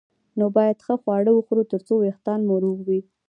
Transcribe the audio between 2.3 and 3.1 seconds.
مو روغ وي